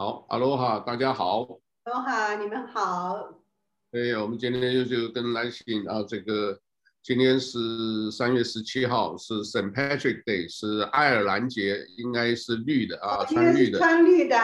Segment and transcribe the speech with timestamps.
[0.00, 1.44] 好，哈喽哈，大家好。
[1.44, 3.34] 哈喽哈，你们好。
[3.92, 6.58] 对，我们今天就就跟来信啊，这个
[7.02, 13.78] 今天是三月十七号，是 Saint Patrick Day，是爱尔兰节，应该是绿的啊，穿绿的。
[13.78, 14.36] 穿绿的，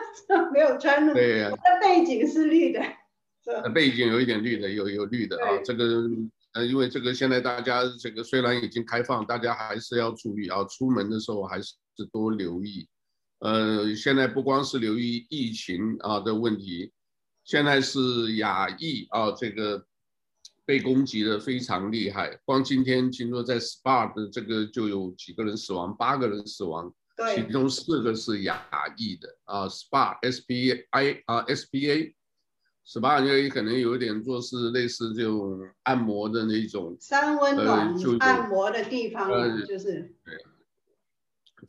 [0.50, 1.12] 没有穿的。
[1.12, 2.80] 对，我的背景是绿的。
[3.74, 6.08] 背景有一点绿的，有有绿的啊，这个
[6.54, 11.74] 呃，因为这个现在大家这个虽然已经开放，大家还是要注意啊，出门的时候还是
[12.10, 12.88] 多留意。
[13.42, 16.92] 呃，现在不光是留意疫情啊的问题，
[17.42, 19.84] 现在是亚裔啊，这个
[20.64, 22.38] 被攻击的非常厉害。
[22.44, 28.64] 光今天听说在 SPA 的这个就有几个人死亡，八个人死亡，对，其中四个是亚
[28.96, 29.66] 裔的啊。
[29.66, 32.14] SPA S P A 啊 S P A
[32.86, 40.44] SPA 也可能有点做是类似这种按摩的那种三温暖按摩的地方，呃，就是对。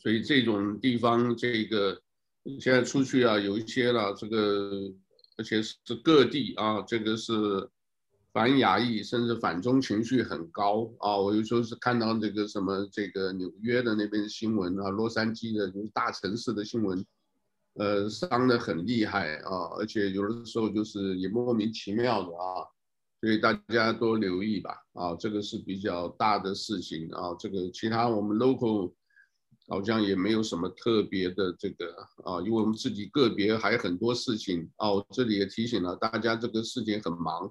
[0.04, 1.98] 所以这种地方，这个
[2.60, 4.94] 现在出去啊，有一些了，这个
[5.38, 7.34] 而且是各地啊，这个是
[8.34, 11.16] 反亚裔甚至反中情绪很高啊。
[11.16, 17.06] 我有时候是看到这个什么这个纽约的那边新闻啊，洛杉矶的就是大城市的新闻，
[17.76, 22.68] 呃，伤得很厉害啊，而且有的时候就是也莫名其妙的啊，
[23.22, 28.92] 所以大家多留意吧啊，这个是比较大的事情啊，这个其他我们 local。
[29.70, 34.90] 好像也没有什么特别的这个啊，因为我们自己个别还很多事情啊。
[35.12, 37.50] 这里也提醒了大家，这个事情很忙，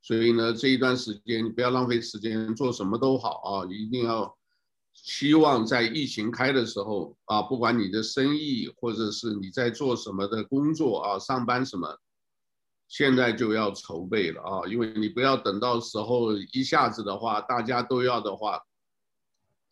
[0.00, 4.34] 所以呢，这一段时间你不要浪费时间，做什么都好啊，一定要
[4.94, 11.98] 希望在疫情开的时候啊，不管你的生意或者是你在做什么的工作啊，上班什么，
[12.88, 18.62] 现在就要筹备了啊，因为你不要等到时候一下子的话，大家都要的话。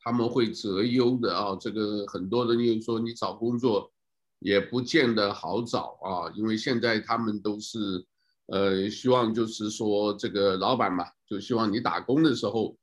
[0.00, 3.92] 他们会择优的啊，这个很多人又说你找工作
[4.38, 8.06] 也不见得好找啊，因为现在他们都是，
[8.46, 12.76] 呃，希望就是说这个老板嘛，就希望你打工的时候，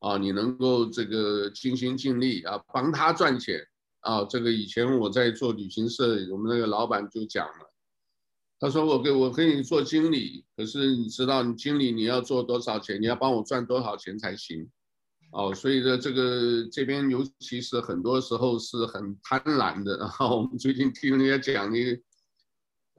[0.00, 3.58] 啊，你能够这个尽心尽力啊，帮他赚钱
[4.00, 4.24] 啊。
[4.24, 7.72] 这个以前我在做旅行社，我们那个老板就讲了，
[8.60, 14.70] 他说我给我给你做经理，可是你知道你经理你要做多少钱，你要帮我赚多少钱才行。
[15.32, 19.96] 哦，所以呢，这个这边尤其是很多时候是很贪婪的。
[19.96, 21.98] 然后我们最近听人家讲，你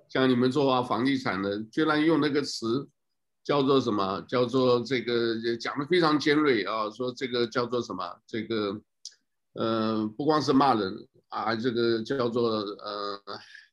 [0.09, 2.89] 像你们做房地产的，居然用那个词
[3.43, 4.19] 叫做什么？
[4.27, 8.19] 叫做这个讲的非常尖锐啊，说这个叫做什么？
[8.25, 8.81] 这个
[9.53, 13.21] 呃，不光是骂人啊，这个叫做呃，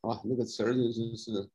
[0.02, 1.48] 哇，那个词儿就是是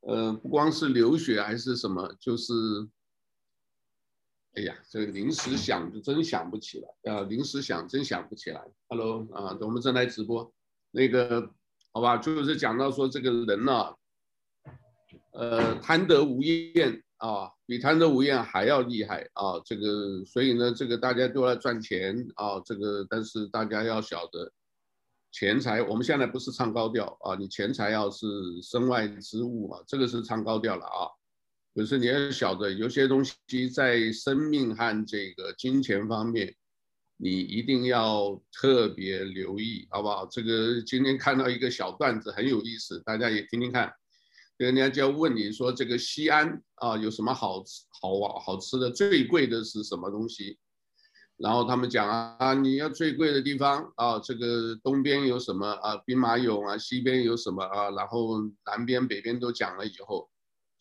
[0.00, 2.52] 呃，不光是流血还是什么，就是。
[4.54, 7.22] 哎呀，这个临时想就真想不起来啊！
[7.22, 8.62] 临时想真想不起来。
[8.88, 10.52] Hello 啊，我们正在直播，
[10.90, 11.50] 那个
[11.90, 13.94] 好吧，就是讲到说这个人呢、
[15.32, 19.58] 呃，贪得无厌啊，比贪得无厌还要厉害啊！
[19.64, 24.52] 这个，所以呢，这个大家都来赚钱啊，这个，但是大家要晓得，
[25.30, 28.26] 钱财我们现在不是唱高调啊，你钱财要是
[28.62, 31.08] 身外之物啊，这个是唱高调了啊。
[31.74, 36.54] 可是你要晓得，有些东西在生命和这个金钱方面，
[37.16, 40.26] 你一定要特别留意，好不好？
[40.26, 43.90] 这个今天看到一个小段子很有意思，大家也听听看。
[44.58, 48.90] 人家就要问你说，这个西安啊有什么好吃好玩好吃的？
[48.90, 50.58] 最贵的是什么东西？
[51.38, 55.96] 然后他们讲啊，你要最贵的地方啊，这个东边有什么啊？
[56.04, 57.90] 兵马俑啊，西边有什么啊？
[57.92, 60.28] 然后南边北边都讲了以后。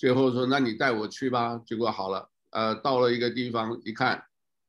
[0.01, 1.61] 最后说，那你带我去吧。
[1.63, 4.19] 结果好了，呃，到了一个地方，一看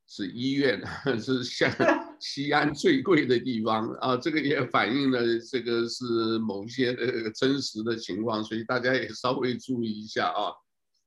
[0.07, 0.79] 是医院，
[1.19, 1.73] 是像
[2.21, 4.15] 西安最贵的地方啊。
[4.15, 6.05] 这个也反映了这个是
[6.39, 10.53] 某些呃真实的情况，所以大家也稍微注意一下啊。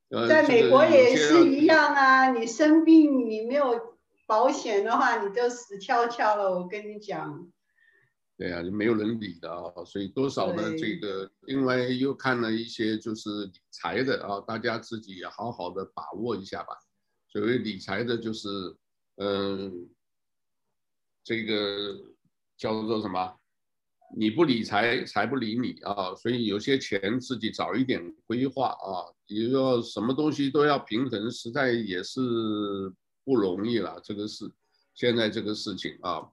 [0.10, 3.80] 呃，在美国也是一样啊，你生病你没有
[4.26, 6.50] 保险的话，你就死翘翘了。
[6.60, 7.48] 我跟你讲。
[8.38, 10.76] 对啊，就没有人理的啊，所以多少呢？
[10.78, 16.76] 这个另外又看了一些就是理财的啊，大家自己也好好的把握一下吧。
[17.30, 18.50] 所谓理财的，就是
[19.16, 19.90] 嗯，
[21.24, 21.98] 这个
[22.58, 23.40] 叫做什么？
[24.18, 26.14] 你不理财，财不理你啊。
[26.16, 32.20] 所以有些钱自己早一点规划啊，比如说什么东西都要平衡，实在也是
[33.24, 33.98] 不容易了。
[34.04, 34.46] 这个是
[34.94, 36.30] 现在这个事情啊。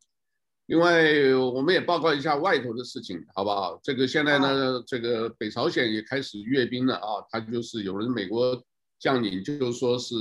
[0.66, 3.78] 另外，我们也报告一下外头的事情，好不好？
[3.82, 7.20] 这个现在呢，这个北朝鲜也开始阅兵了啊。
[7.28, 8.62] 他就是有人美国
[8.98, 10.14] 将领就说是，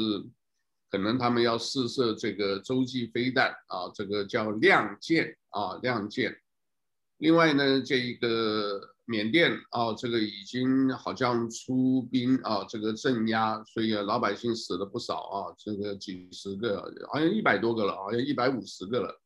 [0.90, 6.36] 可能他们要试射这个洲际飞弹啊，这个叫亮剑啊，亮剑。
[7.20, 19.22] 另外呢，这一个缅甸啊，这个已经好像出兵啊，这个镇压，所以老百姓死了不少啊，这个几十个，好像一百多个了，好像一百五十个了。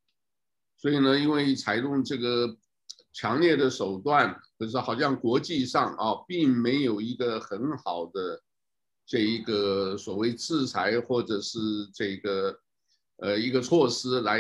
[0.86, 2.56] 所以呢，因为采用这个
[3.12, 8.40] 强烈的手段，可是好像国际上啊，并没有一个很好的
[9.04, 11.58] 这一个所谓制裁或者是
[11.92, 12.60] 这个
[13.18, 14.40] 呃一个措施来。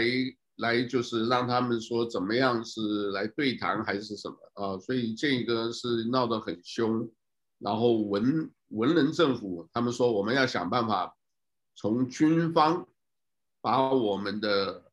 [0.58, 4.78] 来就是让他们说怎么样是来对谈还是什么啊？
[4.80, 7.12] 所以这个是闹得很凶，
[7.60, 11.14] 然后文文人政府他们说我们要想办法
[11.76, 12.88] 从军方
[13.60, 14.85] 把我们的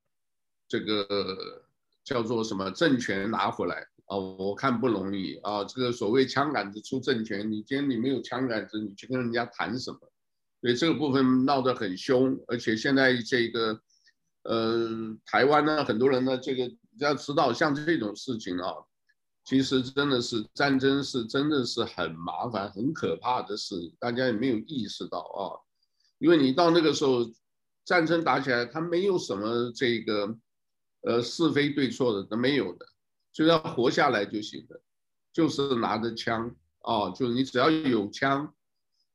[0.72, 1.62] 这个
[2.02, 4.16] 叫做什么政权拿回来啊？
[4.16, 5.62] 我看不容易啊！
[5.64, 9.98] 这个所谓枪杆子出政权，你今天你没有枪杆子，你去跟人家谈什么？
[10.62, 13.78] 所以这个部分闹得很凶，而且现在这个。
[14.44, 14.88] 呃，
[15.24, 18.74] 台湾呢，很多人呢，这个要知道，像这种事情啊，
[19.44, 25.62] 其实真的是战争是真的是很麻烦、很可怕的事，大家也没有意识到啊。
[26.18, 27.24] 因为你到那个时候，
[27.84, 30.36] 战争打起来，他没有什么这个
[31.02, 32.86] 呃是非对错的，都没有的，
[33.32, 34.80] 就要活下来就行了，
[35.32, 38.52] 就是拿着枪啊，就你只要有枪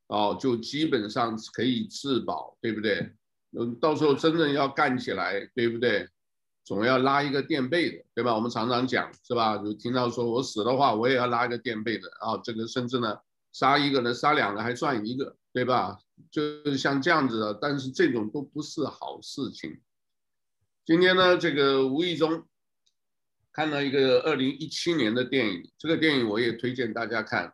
[0.07, 3.11] 啊，就基本上可以自保，对不对？
[3.57, 6.07] 嗯，到时候真正要干起来，对不对？
[6.65, 8.35] 总要拉一个垫背的，对吧？
[8.35, 9.57] 我们常常讲，是吧？
[9.57, 12.37] 就听到说我死的话，我也要拉一个垫背的啊。
[12.43, 13.17] 这个甚至呢，
[13.53, 15.97] 杀一个人，杀两个还算一个，对吧？
[16.29, 19.79] 就是像这样子的，但是这种都不是好事情。
[20.87, 22.45] 今天呢，这个无意中
[23.51, 27.53] 看到一个二零一七年的电影，这个电影我也推荐大家看，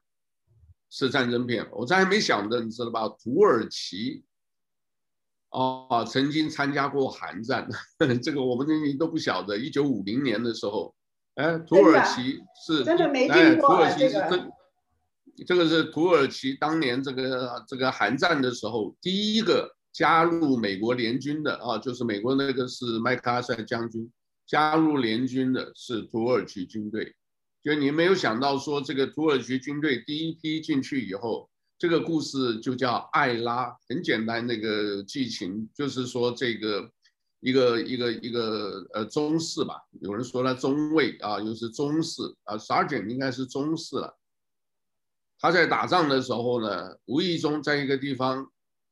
[0.91, 1.67] 是战争片。
[1.71, 3.09] 我这还没想的，你知道吧？
[3.09, 4.23] 土耳其。
[5.49, 7.67] 哦，曾经参加过韩战，
[8.21, 8.67] 这个我们
[8.99, 9.57] 都不晓得。
[9.57, 10.93] 一九五零年的时候，
[11.33, 14.51] 哎，土耳其是真的没听过，哎，土耳其是真，
[15.47, 24.11] 这个是土耳其当年这个这个韩战的时候第一个加入美国联军的啊，就是美国那个是麦克阿瑟将军
[24.45, 27.15] 加入联军的是土耳其军队，
[27.63, 31.49] 就你没有想到说这个土耳其军队第一批进去以后。
[31.75, 34.47] 这个故事就叫艾拉，很简单。
[34.47, 36.89] 那个剧情就是说，这个
[37.41, 44.17] 一个一个一个呃中士吧，有人说他中尉啊，又是中士啊，sergeant 应该是中士了。
[45.37, 48.49] 他在打仗的时候呢，无意中在一个地方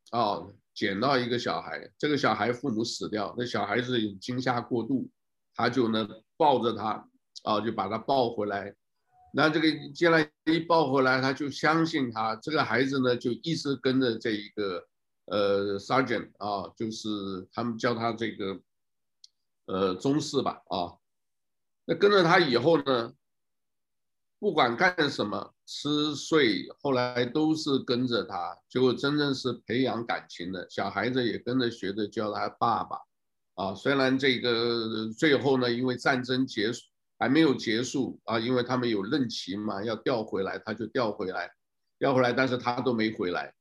[0.10, 5.10] 啊捡到一个小孩，这个小孩父母死掉，那小孩子惊吓过度，
[5.54, 6.08] 他就呢
[6.38, 7.08] 抱着他
[7.44, 8.74] 啊，就把他抱回来。
[9.34, 14.88] 那这个接下来一抱回来，他就相信他这个孩子呢，就一直跟着这一个
[15.26, 17.08] 呃 sergeant 啊，就是
[17.54, 18.60] 他们叫他这个
[19.66, 20.98] 呃中士吧啊。
[21.86, 23.14] 那跟着他以后呢，
[24.38, 32.98] 不管干什么吃睡，后来都是跟着他，结果真正是培养感情的小孩子也跟着学着叫他爸爸
[33.56, 33.74] 啊。
[33.74, 36.84] 虽然这个最后呢，因为战争结束。
[37.18, 41.52] 还没有结束啊，因为他们有任期嘛，要调回来，他就调回来，
[42.00, 43.54] 调回来，但是他都没回来，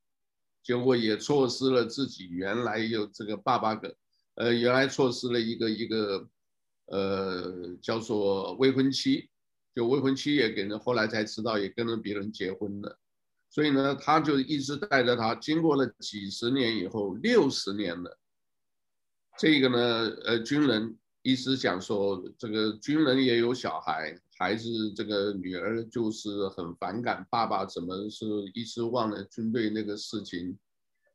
[0.62, 3.94] 结果也错失了自己原来有这个爸爸的，
[4.36, 6.26] 呃，原来错失了一个一个，
[6.86, 9.28] 呃，叫做未婚妻，
[9.75, 12.99] 就未婚妻也给人，后来才知道也跟着别人结婚了，
[13.49, 18.18] 所以呢，他就一直带着他，经过了几十年以后，六十年了，
[19.38, 19.78] 这个呢，
[20.25, 20.97] 呃，军人。
[21.23, 30.59] 一直讲说，这个军人也有小孩，孩子这个女儿就是很反感爸爸怎么是一直忘了军队那个事情，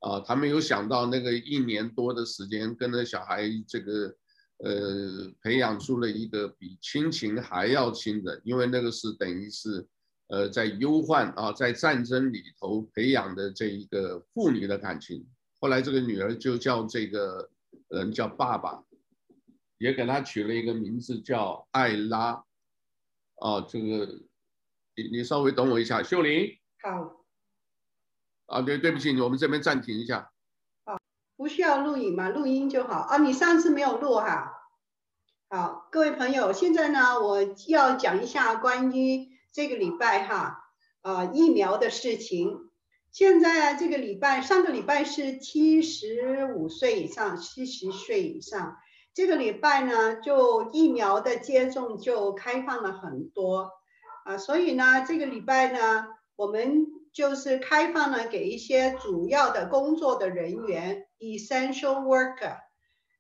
[0.02, 4.16] 啊，他没有想到那个一年多的时间跟着小孩这个，
[4.58, 9.88] 呃，培养出了一个比亲情还要亲的，因为那个是等于是，
[10.28, 15.28] 呃，在忧患啊，在战争里头培养的这一个父女的感情。
[15.60, 17.50] 后来这个女儿就叫这个
[17.90, 18.84] 人叫爸爸。
[19.78, 22.46] 也给他取了一个名字叫艾拉，
[23.36, 24.06] 啊，这个
[24.96, 26.58] 你你稍微等我一下，秀玲。
[26.82, 27.26] 好。
[28.46, 30.32] 啊，对，对不起，我们这边暂停一下。
[31.38, 32.30] 不需要录影嘛？
[32.30, 33.00] 录音就好。
[33.00, 34.54] 啊，你上次没有录哈。
[35.50, 40.66] 好，各位朋友，现在呢，我要讲一下关于这个礼拜哈，
[41.02, 42.70] 啊，疫苗的事情。
[43.12, 48.78] 现在这个礼拜，上个礼拜是七十五岁以上，七十岁以上。
[49.14, 53.72] 这个礼拜呢，就疫苗的接种就开放了很多
[54.26, 62.58] 啊，所以呢，这个礼拜呢，我们就是开放了给一些主要的工作的人员，essential worker。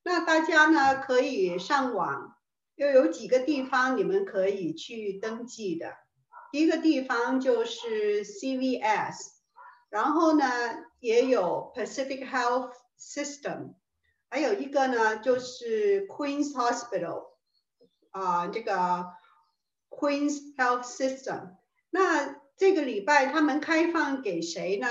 [0.03, 2.35] 那大家呢可以上网，
[2.75, 5.95] 又有几个地方你们可以去登记的
[6.51, 9.15] 第一个地方就是 CVS，
[9.89, 10.45] 然后呢
[10.99, 13.75] 也有 Pacific Health System，
[14.29, 17.27] 还有一个呢就是 Queen's Hospital，
[18.11, 19.05] 啊、这个
[19.89, 21.55] Queen's Health System。
[21.89, 24.87] 那这个礼拜他们开放给谁呢？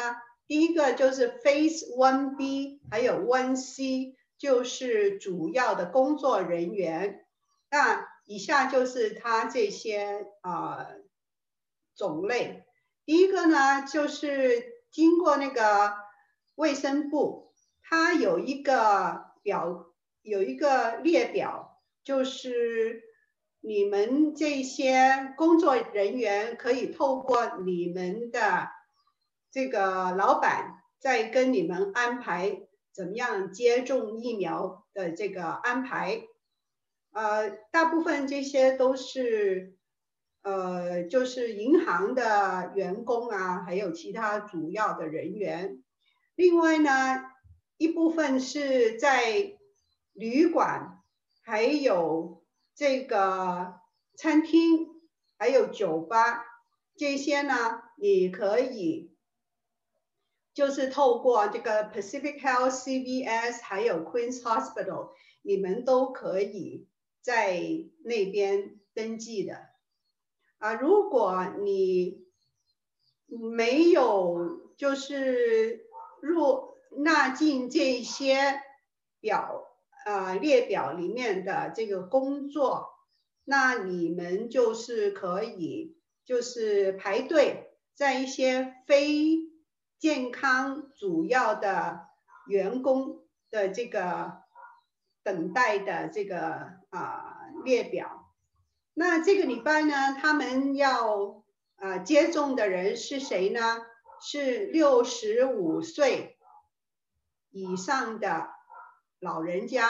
[0.46, 7.24] 第一个就是 Phase One B，还有 One C，就是主要的工作人员。
[7.70, 10.86] 那以下就是它这些啊、
[11.96, 12.64] 种类。
[13.06, 15.94] 第一个呢，就是经过那个
[16.54, 17.52] 卫生部，
[17.82, 19.86] 它有一个表，
[20.22, 23.02] 有一个列表，就是
[23.66, 28.68] 你们这些工作人员可以透过你们的。
[29.50, 36.24] 这个老板在跟你们安排怎么样接种疫苗的这个安排，
[37.12, 39.76] 呃，大部分这些都是，
[40.42, 45.84] 呃，就是银行的员工啊，还有其他主要的人员。
[46.34, 46.90] 另外呢，
[47.76, 49.56] 一部分是在
[50.14, 51.00] 旅馆，
[51.44, 52.33] 还有
[52.74, 53.80] 这个
[54.16, 54.88] 餐厅，
[55.38, 56.44] 还有酒吧，
[56.96, 59.12] 这些呢，你可以。
[60.52, 65.10] 就是透过这个 Pacific Health CVS 还有 Queen's Hospital，
[65.42, 66.86] 你们都可以
[67.20, 67.60] 在
[68.04, 69.70] 那边登记的。
[70.58, 72.24] 啊，如果你
[73.26, 75.88] 没有就是
[76.20, 78.62] 入纳进这些
[79.18, 79.73] 表
[80.04, 82.90] 啊列表里面的这个工作，
[83.44, 89.52] 那你们就是可以就是排队在一些非。
[89.96, 92.08] 健康主要的
[92.46, 94.42] 员工的这个
[95.22, 98.30] 等待的这个啊列表，
[98.92, 101.42] 那这个礼拜呢，他们要
[101.76, 103.60] 啊接种的人是谁呢？
[104.20, 106.36] 是六十五岁
[107.50, 108.50] 以上的
[109.24, 109.88] 老人家。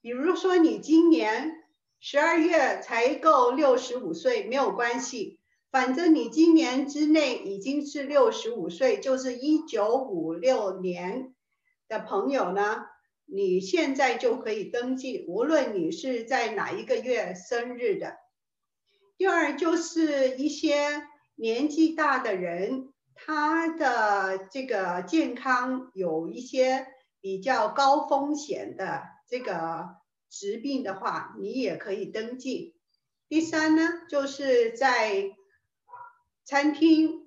[0.00, 1.64] 比如说你今年
[1.98, 5.40] 十二月才够六十五岁，没有关系。
[5.70, 11.34] 反正你今年之内已经是六十五岁，就是一九五六年
[11.88, 12.84] 的朋友呢，
[13.24, 18.18] 你现在就可以登记，无论你是在哪一个月生日的。
[19.16, 21.06] 第二就是一些
[21.36, 26.86] 年纪大的人，他的这个健康有一些
[27.22, 29.96] 比较高风险的这个
[30.28, 32.74] 疾病的话，你也可以登记。
[33.28, 35.30] 第三呢，就是在
[36.44, 37.22] 餐厅、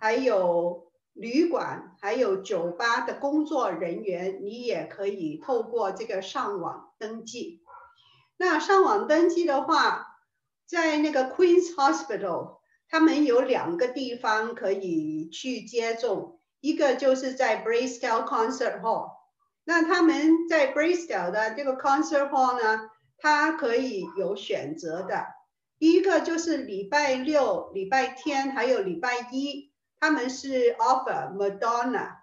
[0.00, 7.62] 还有旅馆、还有酒吧的工作人员，你也可以透过这个上网登记。
[8.38, 10.06] 那上网登记的话，
[10.66, 19.13] 在那个 Queen's Hospital，他们有两个地方可以去接种，一个就是在 Blaisdell Concert Hall。
[19.64, 25.26] 那他们在 Bristol 的这个 Concert Hall 呢，它可以有选择的。
[25.78, 32.16] 第一个就是礼拜六、礼拜天还有礼拜一，他们是 offer Madonna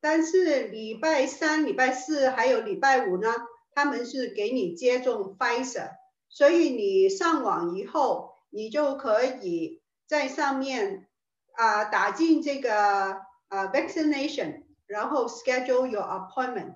[0.00, 3.32] 但是礼拜三、礼拜四还有礼拜五呢，
[3.72, 5.90] 他们是给你接种 Pfizer，
[6.28, 11.06] 所以你上网以后，你就可以在上面
[11.52, 16.74] 啊、打进这个啊、vaccination，然后 schedule your appointment，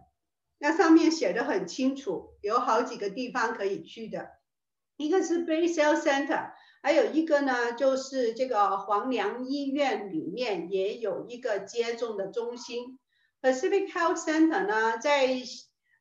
[0.58, 4.30] 那上面写的很清楚，有好几个地方可以去的。
[4.96, 6.50] 一个是 Bay Cell Center，
[6.82, 12.98] 还有一个呢，就是这个黄梁医院里面也有一个接种的中心。
[13.40, 15.28] Pacific Health Center 呢，在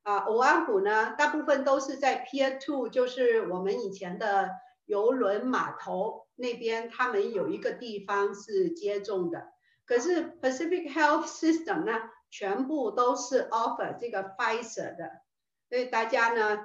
[0.02, 4.50] 啊欧阿谷呢，大部分都是在 Pier Two，就是我们以前的
[4.86, 9.50] 邮轮码头那边，他们有一个地方是接种的。
[9.88, 11.94] 可是 Pacific Health System 呢，
[12.30, 15.22] 全部都是 offer 这个 Pfizer 的，
[15.70, 16.60] 所以大家呢。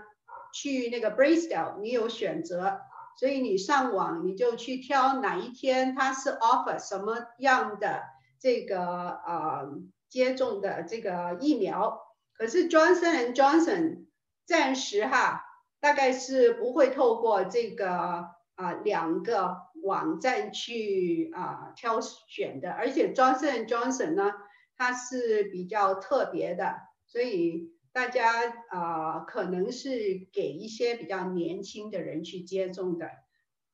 [0.55, 2.83] 去那个 Blaisdell 你有选择，
[3.19, 8.03] 所以你上网你就去挑哪一天它是 offer 什么样的
[8.39, 9.73] 这个呃
[10.11, 12.03] 接种的这个疫苗。
[12.37, 14.09] 可是 Johnson and Johnson
[14.45, 15.43] 暂时哈
[15.81, 24.33] 大概是不会透过这个啊、两个网站去啊、挑选的，而且 Johnson Johnson 呢
[24.77, 27.71] 它是比较特别的，所以。
[27.95, 33.11] 大家啊、可能是给一些比较年轻的人去接种的，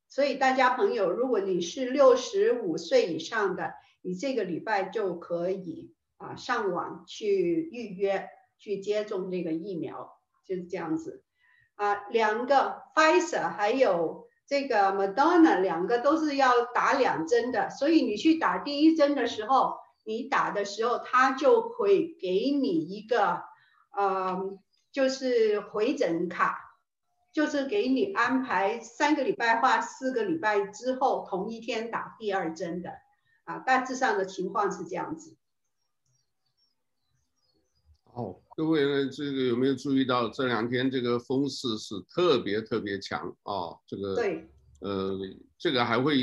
[0.08, 11.22] 所以大家朋友，如果你是六十五岁以上的，你这个礼拜就可以啊上网去预约去接种这个疫苗，就是这样子
[11.76, 12.08] 啊。
[12.08, 23.42] 两个 Pfizer 还有这个 Madonna 两个都是要打两针的，所以你去打第一针的时候，你打的时候他就会给你一个，
[23.94, 24.58] 呃，
[24.90, 26.58] 就是回诊卡，
[27.30, 32.92] 就是给你安排三个礼拜或四个礼拜之后同一天打第二针的，
[33.44, 35.36] 啊，大致上的情况是这样子。
[38.04, 43.70] 哦，各位呢，这个有没有注意到这两天这个风势是特别特别强啊？
[43.86, 44.48] 这个对，
[44.80, 45.16] 呃，
[45.56, 46.16] 这个还会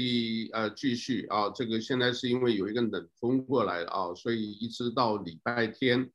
[0.52, 1.50] 呃继续啊。
[1.52, 6.12] 这个现在是因为有一个冷风过来啊，所以一直到礼拜天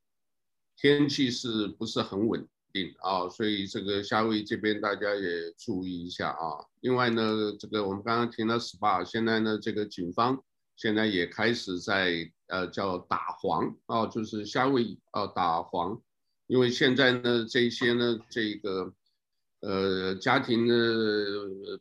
[0.76, 3.26] 天气是不是很稳定啊？
[3.26, 6.60] 所以这个夏威夷这边大家也注意一下啊。
[6.82, 10.38] 另外呢，这个我们刚刚听到 SPA，现在呢这个警方
[10.76, 12.30] 现在也开始在。
[12.50, 15.96] 呃，叫打黄啊，就是夏威夷啊打黄，
[16.50, 18.92] 因为现在呢，这些呢，这个
[19.60, 20.74] 呃家庭的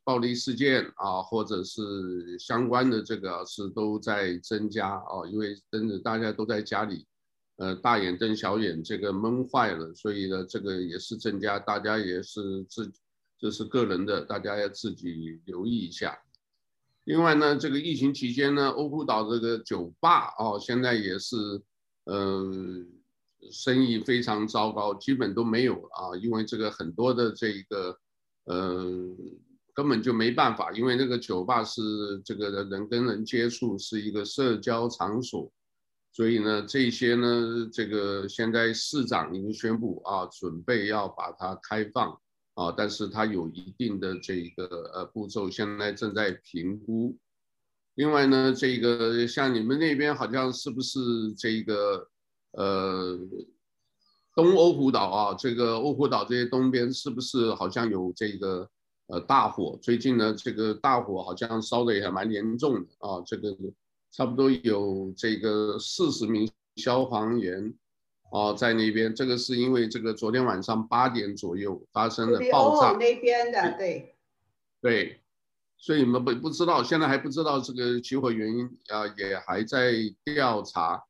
[0.03, 7.03] 暴力事件啊，或者是相关的这个是都在增加啊，因为真的大家都在家里，
[7.57, 12.91] 呃大眼瞪小眼，这个闷坏了，所以呢，这个也是增加，大家也是自
[13.39, 16.15] 这是个人的，大家要自己留意一下。
[17.05, 21.35] 另外呢，这个疫情期间呢，欧胡岛这个酒吧哦，现在也是，
[22.03, 22.51] 呃，
[23.51, 27.97] 生意非常糟糕，基本都没有了啊，因为这个很多的这一个，
[28.45, 28.85] 呃，
[29.73, 31.81] 根本就没办法，因为那个酒吧是
[32.23, 35.51] 这个人跟人接触，是一个社交场所，
[36.11, 42.19] 所以呢，这些呢，这个现在市长已经宣布啊，准备要把它开放。
[42.55, 47.17] 啊，但是它有一定的这个呃步骤，现在正在评估。
[47.95, 50.99] 另外呢，这个像你们那边好像是不是
[51.37, 52.05] 这个
[52.51, 53.19] 呃
[54.35, 55.33] 东欧胡岛啊？
[55.33, 58.69] 这个欧胡岛这些东边是不是好像有这个
[59.07, 59.77] 呃大火？
[59.81, 63.55] 最近呢，这个大火好像烧的也还蛮严重的啊，这个
[64.11, 67.73] 差不多有这个四十名消防员。
[68.31, 72.91] 哦，在那边，这个是因为这个昨天晚上八点左右发生了爆炸。
[72.91, 74.15] 那边的，对。
[74.79, 75.19] 对，
[75.79, 81.03] 所以你们不不知道，现在还不知道这个起火原因啊，也还在调查。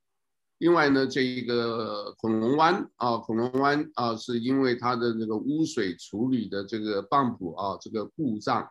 [0.59, 8.69] 另外呢，这一个恐龙湾啊，恐龙湾啊，是因为它的这个污水处理的这个泵浦啊，这个故障，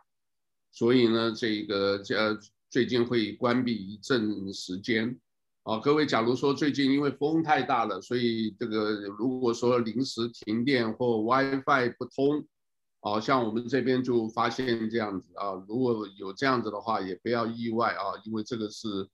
[0.70, 2.38] 所以呢，这一个呃
[2.70, 5.18] 最近会关闭一阵时间。
[5.64, 12.42] 啊，各位，假如说最近因为风太大了，所以这个如果说临时停电或 WiFi 不通，
[13.00, 19.06] 啊，像我们这边就发现这样子啊，如果有这样子的话，也不要意外啊，因为这个是，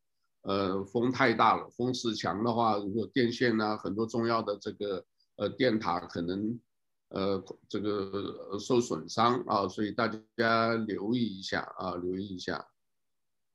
[0.44, 5.04] 呃，风太大了，风势强的话，如果电线呢，很多重要的这个
[5.36, 6.60] 呃电塔可能，
[7.08, 12.66] 呃，这个受损伤啊，所以大家留意一下啊，留意一下。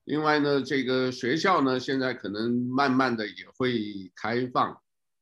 [0.06, 4.76] 另外呢，这个学校呢，现在可能慢慢的也会开放，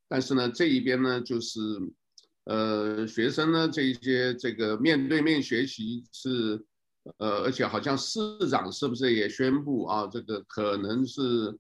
[0.07, 1.59] 但是呢，这一边呢，就是，
[2.45, 6.65] 呃，学生呢，这一些这个面对面学习是，
[7.17, 11.57] 呃，而且好像市长是不是也宣布啊，这个可能是，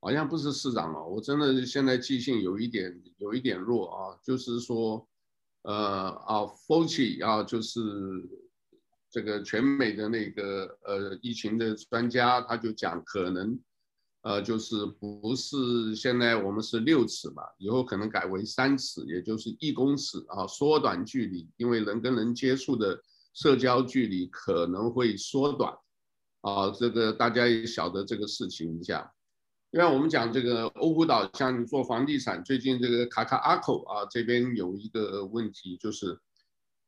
[0.00, 5.06] 好像不是市长了，我真的现在记性有一点有一点弱啊，就是说，
[5.62, 7.80] 呃啊，Fauci 啊，就是。
[9.12, 13.58] 这个全美的那个呃疫情的专家，他就讲可能，
[14.22, 25.72] 呃，就是不是现在我们是六尺嘛，以后可能改为三尺，也就是一公尺啊，缩短距离，因为人跟人接触的社交距离可能会缩短，
[26.40, 29.12] 啊，这个大家也晓得这个事情一下。
[29.70, 36.18] 因为我们讲这个欧胡岛，像做房地产，最近这个卡卡阿口啊这边有一个问题就是。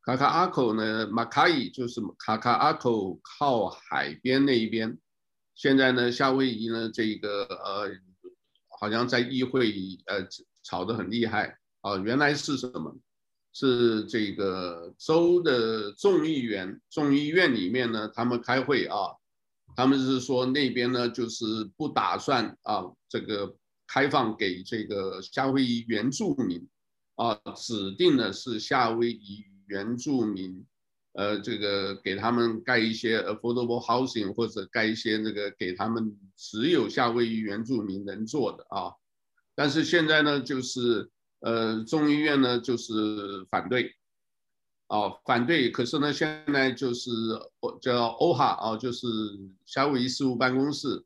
[0.04, 4.98] 卡卡阿口呢，马卡伊就是卡卡阿口靠海边那一边。
[5.54, 7.88] 现在呢，夏威夷呢，这个呃，
[8.80, 9.72] 好像在议会
[10.06, 10.26] 呃
[10.64, 11.96] 吵得很厉害啊。
[11.98, 12.98] 原来是什么？
[13.52, 18.96] 是这个州的众议员，众议院里面呢，他们开会啊，
[19.76, 21.44] 他们是说那边呢，就是
[21.76, 23.54] 不打算啊，这个
[23.86, 26.68] 开放给这个夏威夷原住民
[27.16, 29.44] 啊，指定的是夏威夷。
[29.68, 30.66] 原住民，
[31.14, 38.92] 呃，这个给他们盖一些 affordable housing，或者盖一些那个给他们只有夏威夷原住民能做的啊。
[39.54, 41.08] 但是现在呢，就是
[41.42, 43.94] 呃，众议院呢就是反对，
[44.88, 45.70] 啊，反对。
[45.70, 47.10] 可是呢，现在就是
[47.80, 49.06] 叫 OHA 啊，就是
[49.66, 51.04] 夏威夷事务办公室，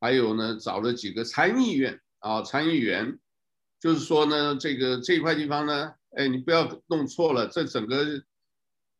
[0.00, 3.18] 还有呢找了几个参议院啊，参议员，
[3.80, 5.94] 就是说呢，这个这一块地方呢。
[6.16, 8.22] 哎，你不要弄错了，这整个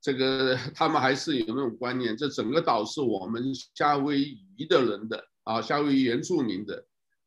[0.01, 4.21] 这个他们还是有那种观念，这整个岛是我们夏威
[4.57, 6.85] 夷的人的啊，夏威夷原住民的。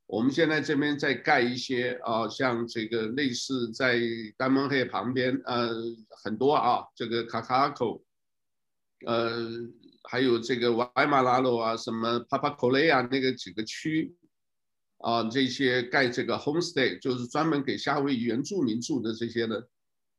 [0.08, 4.00] 我们现在这边在盖一些啊，像这个类似在
[4.38, 5.70] 丹蒙黑旁边，呃，
[6.24, 8.02] 很多啊，这个卡卡口，
[9.06, 9.50] 呃，
[10.04, 14.15] 还有这个瓦马拉罗啊，什么帕帕科雷亚那个几个区，
[15.00, 19.62] 啊，这些盖这个 homestay 就是专门给夏威夷原住民住的这些呢，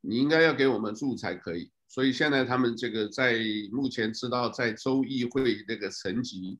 [0.03, 1.73] 你应该要给我们住才可以。
[1.89, 3.39] 所以现在他们这个在
[3.73, 6.59] 目前知道在州议会那个层级。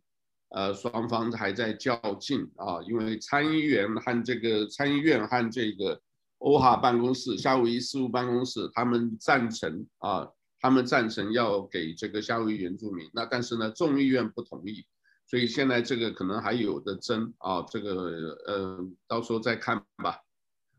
[0.51, 6.01] 呃，双方还在较劲啊，因为参议员和这个参议院和这个
[6.39, 10.27] 欧哈办公室、夏威夷事务办公室，他们赞成啊，
[10.59, 13.11] 他们赞成要给这个夏威夷原住民。
[13.13, 14.87] 那但是呢，众议院不同意，
[15.27, 20.19] 所以现在这个可能还有的争啊，这个呃，到时候再看吧。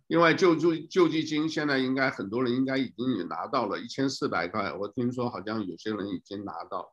[0.08, 6.92] 另外救助救济金现在应该很多人应该已经也拿到了一千四百块，我听说好像有些人已经拿到。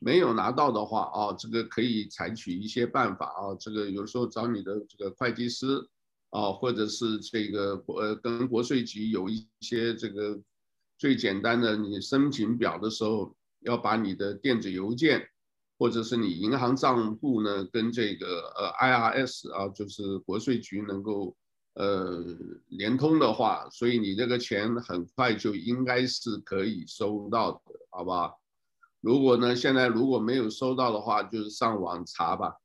[0.00, 5.66] 没有拿到的话啊，这个可以采取一些办法啊，这个有时候找你的这个会计师
[6.30, 10.38] 啊，或者是这个呃跟国税局有一些这个
[10.96, 15.28] 最简单的，你申请表的时候要把你的电子邮件
[15.78, 21.36] 或者是你银行账户呢跟这个呃 IRS 啊，就是国税局能够
[21.74, 22.24] 呃
[22.68, 28.32] 连通的话，所以你这个钱很快就应该是可以收到的，好吧？
[29.00, 32.56] 如果呢，现在如果没有收到的话，就是上网查吧。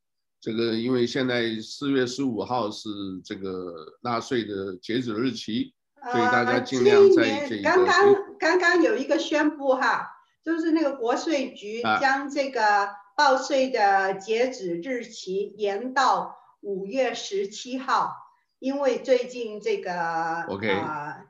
[0.41, 2.89] 这个因为现在四月十五号是
[3.23, 5.73] 这个纳税的截止日期，
[6.11, 7.69] 所以大家尽量在这一个。
[7.69, 10.09] 刚刚刚刚有一个宣布哈，
[10.43, 18.11] 就是那个国税局将这个报税的截止日期延到五月十七号，
[18.57, 21.25] 因为最近这个 OK 啊，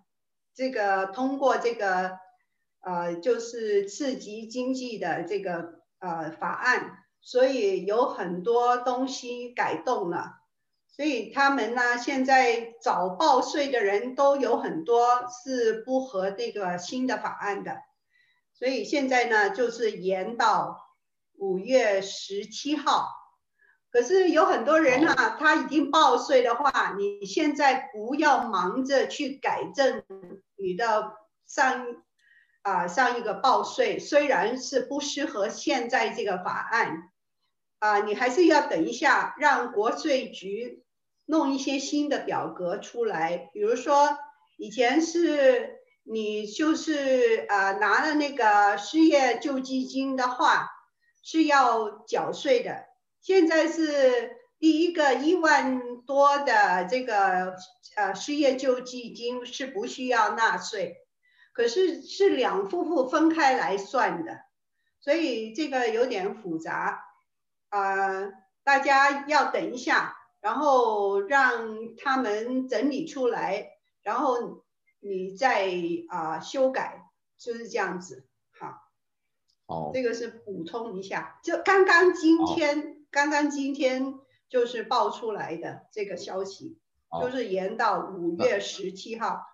[0.56, 2.23] 这个通过这个。
[2.86, 10.42] 呃，就是刺激经济的这个呃法案，所以有很多东西改动了，
[10.90, 17.78] 所以他们呢现在早报税的人都有很多是不合这个新的法案的，
[18.54, 20.78] 所以现在呢就是延到
[21.38, 23.08] 五月十七号，
[23.90, 30.04] 可是有很多人啊，他已经报税的话，你现在不要忙着去改正
[30.58, 31.14] 你的
[31.48, 31.86] 上。
[32.64, 37.12] 啊，上一个报税虽然是不适合现在这个法案，
[37.80, 40.82] 啊，你还是要等一下，让国税局
[41.26, 43.50] 弄一些新的表格出来。
[43.52, 44.18] 比如说，
[44.58, 50.70] 以前是你就是啊拿了那个失业救济金的话
[51.22, 52.86] 是要缴税的，
[53.20, 57.58] 现在是第一个一万多的这个
[57.98, 61.03] 呃失业救济金是不需要纳税。
[61.54, 64.42] 可是是两夫妇分开来算的，
[65.00, 67.06] 所以这个有点复杂，
[67.70, 73.70] 呃，大家要等一下，然后让他们整理出来，
[74.02, 74.64] 然后
[75.00, 75.70] 你再
[76.10, 77.04] 啊、呃、修改，
[77.38, 78.26] 就是这样子。
[78.60, 78.82] 好，
[79.68, 84.16] 好，这个是补充一下，就刚刚今天，刚刚今天
[84.50, 86.80] 就是爆出来的这个消息，
[87.22, 89.53] 就是延到五月十七号。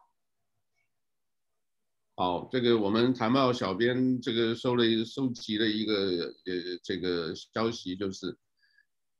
[2.19, 5.93] 好，这个我们台贸小编这个收了收集了一个
[6.25, 8.37] 呃这个消息，就是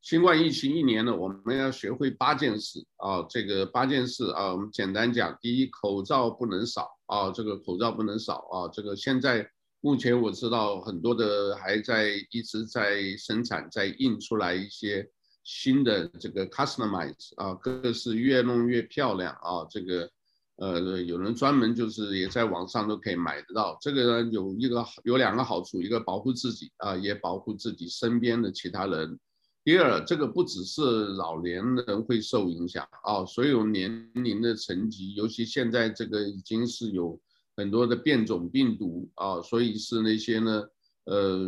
[0.01, 15.09] 新冠疫情一年了，我们要学会八件事啊，这个八件事啊，我们简单讲，第一，口罩不能少啊，这个口罩不能少啊，这个现在目前我知道很多的还在一直在生产，在印出来一些
[15.45, 20.11] 新的这个 customize 啊，各个是越弄越漂亮啊，这个。
[20.59, 23.77] 呃，有人专门就是也在网上都可以买得到。
[23.79, 29.17] 这个呢，有一个有两个好处，一个保护自己啊，也保护自己身边的其他人。
[29.63, 30.81] 第二，这个不只是
[31.15, 37.17] 老年人会受影响啊，所有年龄的层级，尤其现在这个已经是有
[37.55, 40.63] 很多的变种病毒啊，所以是那些呢，
[41.05, 41.39] 呃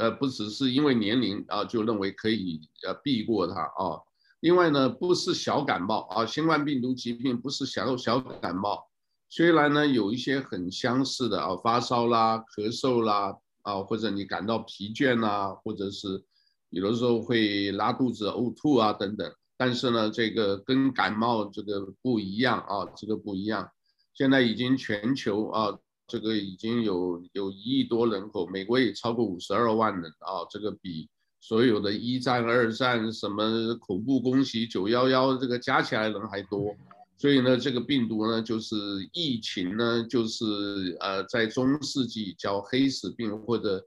[0.00, 4.02] 呃，不只是因为年龄啊，就认为可以呃避过它啊。
[4.40, 8.88] 另外呢，不是小感冒啊，新冠病毒疾病不是小小感冒，
[9.28, 16.24] 虽然呢有一些很相似的啊，发烧啦、咳嗽啦啊，或者你感到疲倦啦，或者是
[16.70, 23.70] 有的时候会拉肚子、呕吐啊等等，但是呢，这个跟感冒这个不一样啊，这个不一样。
[24.14, 31.10] 现在已经全球啊，这个已经有有一亿多人口，美国也超过五十二万人啊，这个比。
[31.40, 36.76] 所有的一战、二战，什么恐怖攻击、九幺幺，这个加起来人还多，
[37.16, 38.76] 所以呢，这个病毒呢，就是
[39.12, 43.84] 疫情呢，就是呃，在中世纪叫黑死病，或者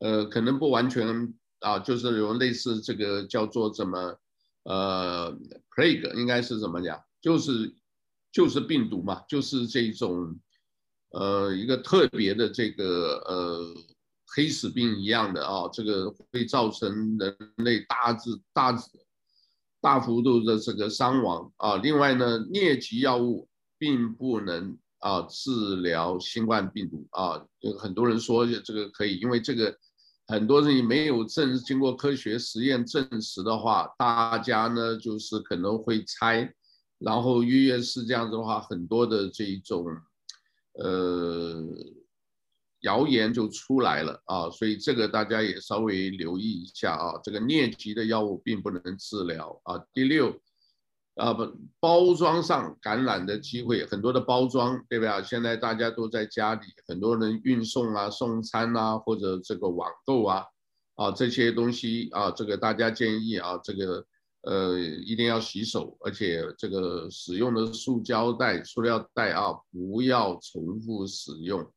[0.00, 4.18] 呃，可能不完全啊，就是有类似这个叫做怎么
[4.64, 5.32] 呃
[5.74, 7.72] ，plague 应该是怎么讲，就是
[8.32, 10.38] 就是病毒嘛，就是这种
[11.12, 13.74] 呃一个特别的这个呃
[14.34, 18.88] 黑死病一样的啊，这个会造成人类大致大致。
[19.78, 29.78] 大幅度的这个伤亡啊，另外呢，疟疾药物并不能啊治疗新冠病毒啊，有很多人说这个可以，因为这个
[30.26, 36.52] 很多人没有证经过科学实验证实的话，大家呢就是可能会猜，
[36.98, 39.86] 然后越是这样子的话，很多的这一种
[40.82, 41.62] 呃。
[42.86, 47.20] 谣言就出来了啊，所以这个大家也稍微留意一下啊。
[47.24, 49.76] 这个疟疾的药物并不能治疗啊。
[49.92, 50.32] 第六，
[51.16, 51.44] 啊不，
[51.80, 55.20] 包装上感染的机会很多的包装，对吧？
[55.20, 60.44] 现在大家都在家里，很多人运送啊、送餐啊，或者这个网购啊，
[60.94, 64.06] 啊这些东西啊，这个大家建议啊，这个
[64.42, 71.68] 呃一定要洗手，而且这个使用的塑胶袋、塑料袋啊，不要重复使用。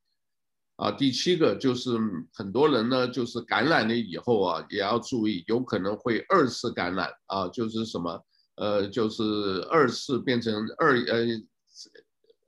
[0.79, 1.91] 啊，第七个就是
[2.33, 9.23] 很多人呢，就是感染了以后啊，也要注意，有可能会二次感染啊，就是什么，呃，就是
[9.69, 11.25] 二次变成二呃，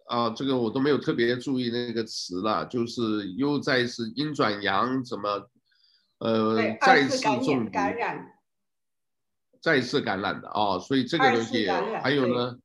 [0.07, 5.49] 啊，这个我都没有特别注意那个词了，就是又再次阴转阳，怎么，
[6.19, 7.69] 呃，再次中毒，
[9.61, 11.67] 再次感染的啊，所以这个东西
[12.01, 12.57] 还有呢，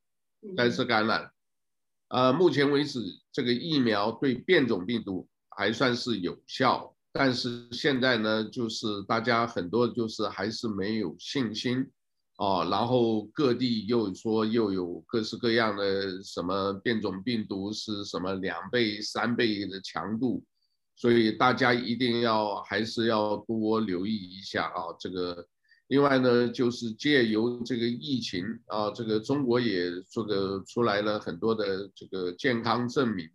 [0.55, 1.29] 再次感染，
[2.07, 3.01] 呃，目前为止
[3.33, 5.27] 这个疫苗对变种病毒。
[5.57, 11.83] 还算是有效，但是现在呢，就是大家很多就是还是没有信心，
[12.35, 20.43] 啊，然后各地又说又有各式各样的什么变种病毒是什么两倍、三倍的强度，
[20.95, 25.47] 所以大家一定要还是要多留意一下啊，这个。
[25.87, 33.27] 另外呢，就是借由这个疫情啊，这个中国也这个出来了很多的这个健康证明。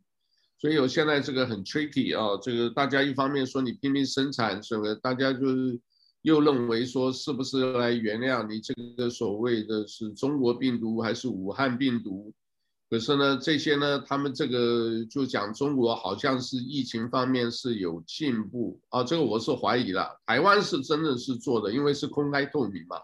[0.63, 5.81] 所以有现在这个很 tricky 啊，这个大家一方面说你拼命生产，所以大家就是
[6.21, 12.33] 又认为说是不是来原谅你这个所谓的是中国病毒还是武汉病毒？
[12.89, 20.21] 可是呢，这些呢，他们这个就讲中国好像是疫情方面是有进步啊，这个我是怀疑了。
[20.27, 22.99] 台湾是真的是做的，因为是公开透明嘛。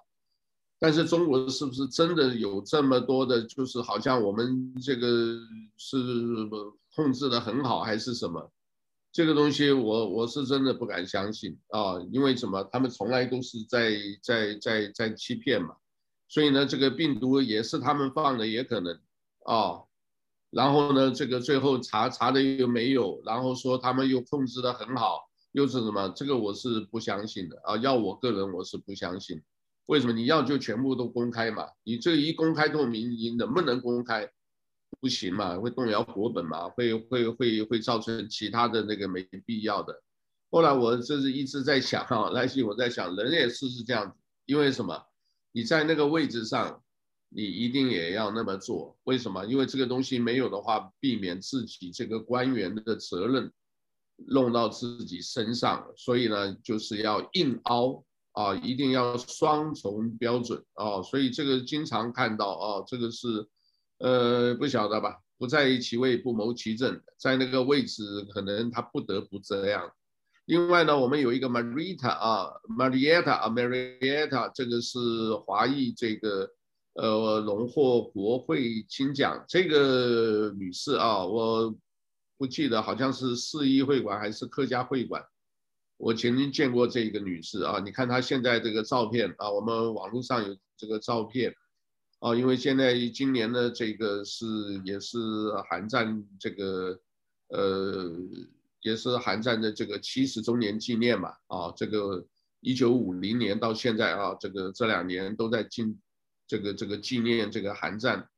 [0.78, 5.36] 但是中国是不是真的有这么多的，就是好像我们这个
[5.76, 5.98] 是？
[6.98, 8.50] 控制的很好还是什么？
[9.12, 11.94] 这个东西我我是真的不敢相信啊！
[12.10, 12.64] 因为什么？
[12.72, 15.76] 他们从来都是在在在在欺骗嘛。
[16.26, 18.92] 所以呢，这个病毒也是他们放的，也可能
[19.44, 19.82] 啊。
[20.50, 25.20] 然后呢，这个最后查查的又没有，然后说他们又控制的很好，
[25.52, 26.08] 又是什么？
[26.16, 27.76] 这个我是不相信的啊！
[27.76, 29.40] 要我个人我是不相信。
[29.86, 30.12] 为什么？
[30.12, 31.68] 你要就全部都公开嘛？
[31.84, 34.28] 你这一公开透明，你能不能公开？
[35.00, 40.02] 不行嘛，会动摇国本嘛，会会会会造成其他的那个没必要的。
[40.50, 45.00] 后来我就是一直在想啊，来信我在想，人也是是这样子，因为什么？
[45.52, 46.82] 你在那个位置上，
[47.28, 48.98] 你一定也要那么做。
[49.04, 49.44] 为什么？
[49.46, 53.52] 因为这个东西没有的话，避免自己这个官员的责任
[54.26, 63.46] 弄到自己身上，所以呢，就是要硬凹啊，一定要双重标准啊，所以这个经常看到啊，这个是。
[63.98, 65.18] 呃，不晓得吧？
[65.38, 69.88] 不在其位，不谋其政，在那个位置，可能他不得不这样。
[70.46, 74.98] 另外呢，我们有一个 Marita 啊，Marietta 啊，Marietta，这个是
[75.34, 76.50] 华裔这个
[76.94, 81.72] 呃荣获国会金奖这个女士啊，我
[82.36, 85.24] 不记得好像是市议会馆还是客家会馆，
[85.98, 87.80] 我曾经见过这个女士啊。
[87.84, 91.54] 你看她现在这个照片啊，我们网络上有这个照片。
[92.20, 94.46] 哦，因为现在今年呢，这个是
[94.84, 95.18] 也是
[95.70, 97.00] 韩战这个，
[97.46, 98.12] 呃，
[98.82, 101.30] 也是韩战的这个七十周年纪念嘛。
[101.46, 102.26] 啊，这个
[102.58, 105.96] 一九五零年到现在啊，这个这两年都在纪
[106.48, 108.28] 这个这个纪念这个韩战。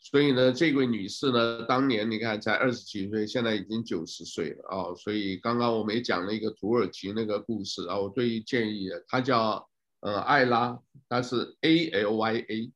[0.00, 4.94] 所以呢，这位女士呢，当年你看才二十几岁，现在已经九十岁了啊。
[4.94, 9.68] 所以刚刚我们也讲了一个土耳其那个故事啊，我对于建议她叫
[10.00, 12.72] 呃艾拉，她是 A L Y A。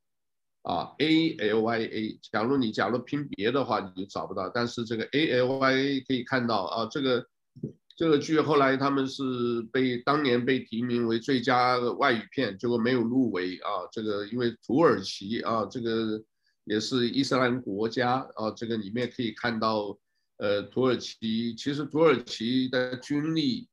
[0.67, 4.49] 啊，A L Y A，假如你假如拼别的话，你就找不到。
[4.49, 7.25] 但是这个 A L Y A 可以看到啊，这个
[7.97, 13.87] 这个剧后来他们是被当年被提名为最佳外语片，结果没有入围啊。
[13.93, 16.21] 这个因为土耳其啊，这个
[16.65, 19.97] 也是伊斯兰国家啊，这个里面可以看到，
[20.39, 23.69] 呃，土耳其其实土耳其的军力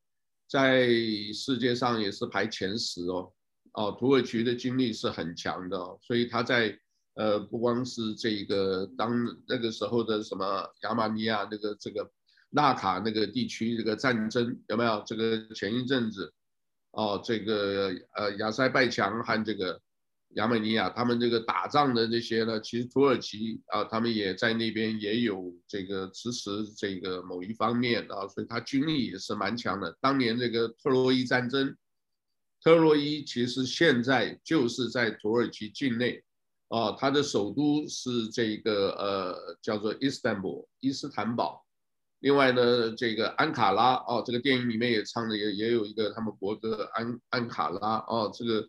[0.48, 0.86] 在
[1.32, 3.32] 世界上也是排前十哦，
[3.72, 6.78] 哦，土耳其的军力是很强的，所以他在
[7.14, 12.10] 呃不光是这个当那个时候的什么亚美尼亚那个这个
[12.50, 15.02] 纳卡那个地区这个战争有没有？
[15.06, 16.32] 这个前一阵子，
[16.90, 19.80] 哦，这个呃亚塞拜强和这个。
[20.36, 29.96] 亚美尼亚他们这个打仗的这些呢，其实土耳其啊，他们也在那边也有这个支持这个某一方面啊，所以他军力也是蛮强的。
[30.00, 31.76] 当年这个特洛伊战争，
[32.60, 36.23] 特洛伊其实现在就是在土耳其境内
[36.74, 41.64] 啊，它的首都是这个呃叫做伊斯坦布伊斯坦堡。
[42.20, 48.68] 另外呢，这个安卡拉哦，这个电影里面也唱的也也有一个他们国歌安安卡拉哦，这个。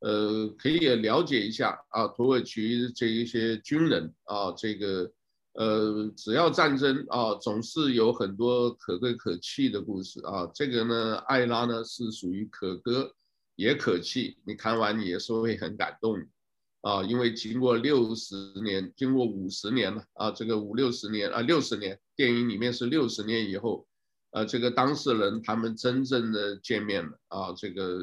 [0.00, 5.10] 呃，可以了解一下啊，土耳其这一些军人啊，这个
[5.54, 10.46] 呃，只要战争啊，总是有很多可歌可泣的故事啊。
[10.54, 13.10] 这个呢，艾拉呢是属于可歌
[13.56, 16.18] 也可泣，你看完你也是会很感动
[16.86, 23.86] 啊，因为经过六十年，经过五十年了啊，这个五六十年啊，六十年，电影里面是六十年以后，
[24.30, 28.00] 呃，这个当事人他们真正的见面了啊，这个。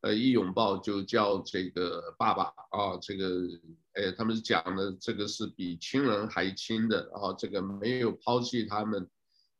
[0.00, 3.26] 呃，一拥抱就叫这个爸爸啊，这个，
[3.94, 9.10] 哎，他们讲的这个是比亲人还亲的啊，这个没有抛弃他们，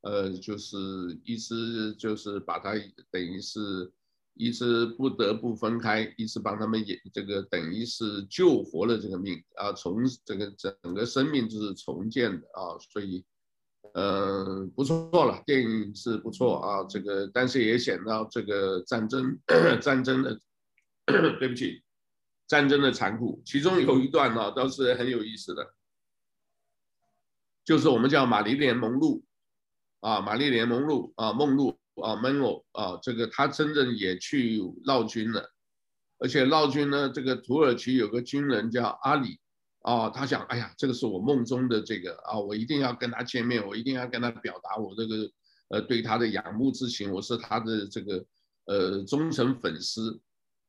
[0.03, 0.79] 呃，就是
[1.25, 2.71] 意思就是把他
[3.11, 3.91] 等于是
[4.39, 13.25] 一直不得不分开，一直帮他们也这个等于是救活了这个命啊，从这个整个生命就是重建的啊，所以。
[13.95, 19.37] 呃，不错了，电影是不错啊，这个但是也显到这个战争
[19.81, 20.39] 战争的，
[21.07, 21.83] 对不起，
[22.47, 23.41] 战争的残酷。
[23.47, 25.75] 其中有一段呢、倒是很有意思的，
[27.65, 29.25] 就是我们叫玛丽莲梦露
[30.01, 35.51] 啊，玛丽莲梦露啊，梦露啊，梦露啊，这个他真正也去劳军了，
[36.19, 39.39] 而且劳军呢，这个土耳其有个军人叫阿里。
[39.83, 45.31] 啊，他想，哎呀，这个是我梦中的这个啊，我一定要跟他见面，我一定要跟他表达我这个
[45.69, 48.27] 呃对他的仰慕之情，我是他的这个
[48.67, 50.21] 呃忠诚粉丝。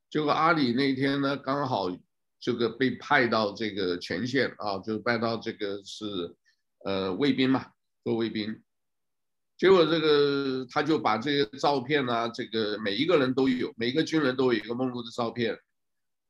[0.09, 1.89] 结果阿里那天呢，刚好
[2.39, 6.05] 这个被派到这个前线啊，就派到这个是
[6.85, 7.65] 呃卫兵嘛，
[8.03, 8.61] 做卫兵。
[9.59, 15.59] 结果这个他就把这些照片啊，这个每一个人都有，每个军人都有一个梦露的照片。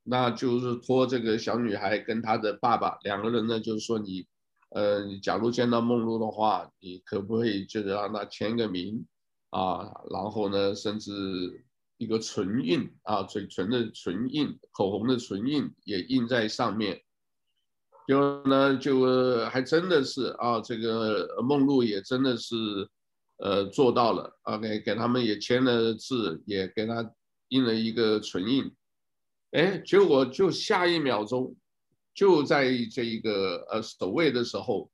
[0.03, 4.25] 那就是托这个小女孩跟她的爸爸两个人呢，就是说你，
[4.71, 9.05] 呃，你假如见到梦露的话，你可不可以就是让她签个名
[9.51, 9.91] 啊？
[10.09, 11.11] 然后呢，甚至
[11.97, 16.99] 一个唇印啊，嘴唇的唇印，口红的唇印也印在上面。
[18.07, 22.55] 就呢，就还真的是啊，这个梦露也真的是，
[23.39, 24.39] 呃，做到了。
[24.43, 27.13] OK，给他们也签了字，也给他
[27.49, 28.73] 印了一个唇印。
[29.51, 31.55] 哎，结果就下一秒钟，
[32.13, 34.91] 就在这一个呃守卫的时候，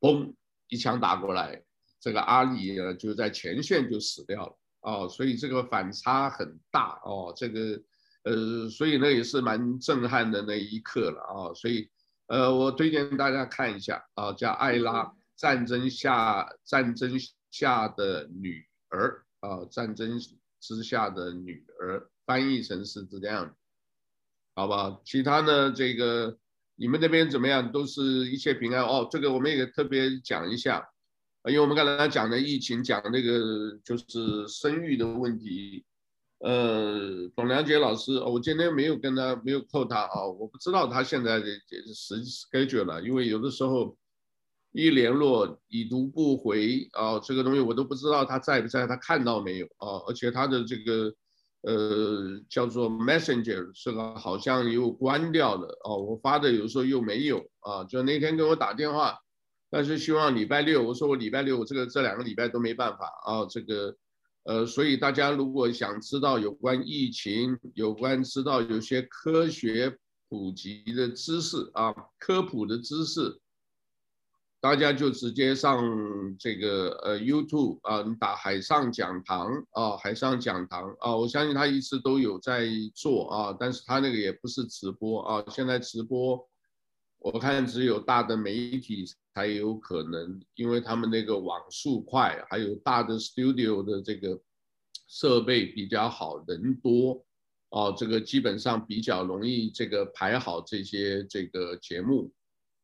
[0.00, 0.34] 嘣，
[0.68, 1.62] 一枪打过来，
[2.00, 7.80] 这个阿里呢就在前线就死掉了哦，所以这个反差很大哦，这个
[8.24, 11.88] 呃，所以呢也是蛮震撼的那一刻了啊、哦，所以
[12.26, 17.16] 呃，我推荐大家看一下啊，叫《艾拉战争下战争
[17.54, 20.18] 下的女儿》啊，战争
[20.58, 23.54] 之下的女儿，翻译成是这样。
[24.56, 25.70] 好吧，其他呢？
[25.70, 26.36] 这个
[26.74, 27.70] 你们那边怎么样？
[27.70, 29.06] 都是一切平安哦。
[29.08, 30.84] 这个我们也特别讲一下，
[31.44, 35.84] 因为我们刚才讲的疫情，讲那个就是生育的问题。
[36.40, 41.46] 呃，董良杰老师，我今天没有跟他没有扣他啊，我不知道他现在的
[41.94, 43.96] 时 schedule 了，因为有的时候
[44.74, 50.04] 一联络已读不回啊，这个东西我都不知道他在不在，他看到没有啊？
[50.06, 51.14] 而且他的这个。
[51.66, 59.16] 呃，叫做 Messenger 是个好像又关掉了哦，我发的有时候又没有啊，就那天给我打电话，
[59.70, 63.96] 但是希望礼拜六，我说我礼拜六这个这两个礼拜都没办法啊，这个
[64.44, 69.96] 呃，所以大家如果想知道有关疫情，有关知道有些科学
[70.28, 73.40] 普及的知识啊，科普的知识。
[74.64, 75.84] 大家就直接上
[76.38, 86.42] 这个呃 YouTube 啊，你打海上讲堂啊，海上讲堂啊，我相信他一直都有在做啊，但是他那个也不是直播啊，现在直播
[87.18, 89.04] 我看只有大的媒体
[89.34, 94.40] 才有可能，因为他们那个网速快，还有大的 studio 的这个
[95.06, 97.22] 设备比较好，人多
[97.68, 102.32] 啊，这个基本上比较容易这个排好这些这个节目。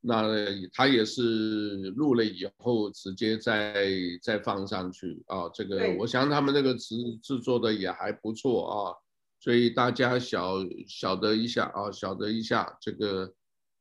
[0.03, 0.25] 那
[0.73, 3.85] 他也是录了以后直接再
[4.23, 8.97] 再放上去啊，这个我想他们那个制制作的也还不错啊，
[9.39, 10.55] 所以大家晓
[10.89, 13.35] 晓得一下啊，晓得一下这个。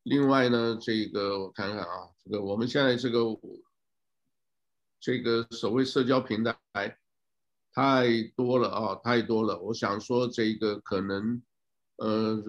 [0.03, 3.19] 另外呢，这个我看看啊，这个我们现在这个
[4.99, 6.53] 这个所谓社交平台
[7.73, 9.57] 太多了啊，太多了。
[9.59, 11.41] 我想说这个可能
[11.95, 12.43] 呃。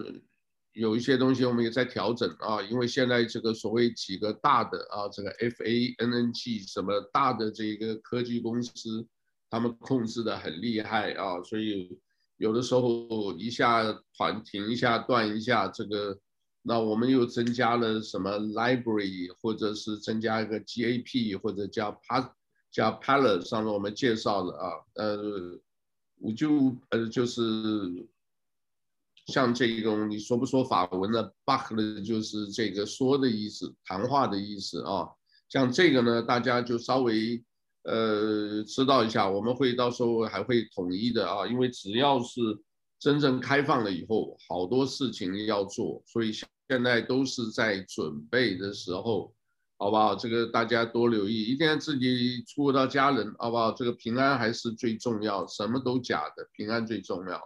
[0.73, 9.05] 有一些东西我们也在调整啊，因为现在这个所谓几个大的啊，这个 F A N N G 什么大的这个科技公司，
[9.51, 11.99] 他们控制的很厉害啊，所以
[12.37, 13.83] 有的时候一下
[14.17, 16.17] 团停一下断一下这个，
[16.63, 22.31] 那我们又增加了什么 library 或者是增加一个 G A P 或者叫 P
[22.71, 25.59] 加 Palette 上面我们介绍了啊，呃，
[26.21, 27.43] 我就呃就是。
[29.27, 35.09] 像这种你说不说法文的 Bach 的就是这个说的意思，谈话的意思啊。
[35.49, 37.43] 像这个呢，大家就稍微
[37.85, 41.47] 呃知道一下，我们会到时候还会统一的啊。
[41.47, 42.41] 因为只要是
[42.99, 46.49] 真正开放了以后，好多事情要做，所以现
[46.83, 49.35] 在都是在准备的时候，
[49.79, 50.15] 好不好？
[50.15, 53.73] 这个大家多留意，一定要自己照顾到家人，好不好？
[53.73, 57.41] 这个平安还是最重要，什么都假的，平安最重要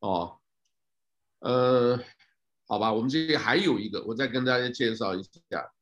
[0.00, 0.36] 哦。
[1.46, 1.96] 呃，
[2.66, 5.72] 好吧，我们这里还有一个，我再跟大家介绍一下，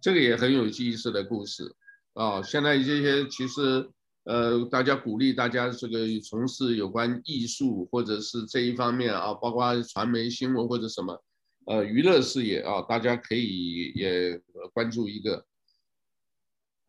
[0.00, 1.76] 这个也很有意思的故事
[2.14, 2.40] 啊。
[2.40, 3.86] 现在这些其实，
[4.24, 11.22] 呃，大家鼓励大家这个从事有关艺术或者是这一方面啊，包括传媒新闻或者什么，
[11.66, 14.40] 呃，娱乐事业啊，大家可以也
[14.72, 15.44] 关注一个。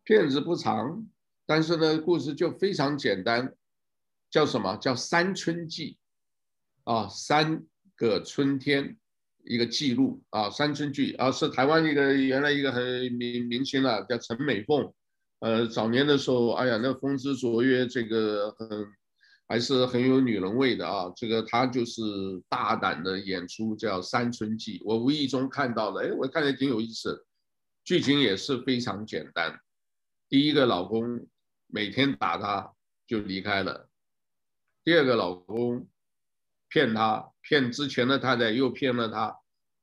[0.06, 1.06] 片子不长，
[1.46, 3.54] 但是呢，故事就非常简单，
[4.32, 4.78] 叫什么？
[4.78, 5.98] 叫《山村记》
[6.94, 7.66] 啊，山。
[8.00, 8.98] 个春天，
[9.44, 11.12] 一个记录啊，山村剧。
[11.16, 12.82] 啊，是台湾一个原来一个很
[13.12, 14.94] 明明星啊，叫陈美凤，
[15.40, 18.88] 呃，早年的时候，哎呀，那风姿卓越，这个很
[19.50, 22.02] 还是很有女人味的啊，这个她就是
[22.48, 27.26] 大胆的演出，叫《山村记》，我无意中看到了，哎，我看着挺有意思，
[27.84, 29.60] 剧情也是非常简单，
[30.30, 31.28] 第一个老公
[31.68, 32.72] 每天打她
[33.06, 33.90] 就离开了，
[34.86, 35.86] 第二个老公。
[36.70, 39.36] 骗他，骗之前的太太又骗了他，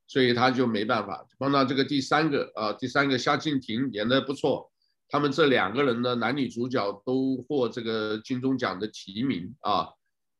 [0.07, 1.26] 所以他就没办法。
[1.39, 4.70] 碰到这个第三个啊，第三个夏靖婷演的不错，
[5.09, 9.89] 他们这两个人的男女主角都获这个金钟奖的提名啊，